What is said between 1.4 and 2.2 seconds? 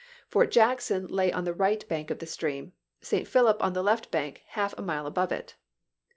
the right bank of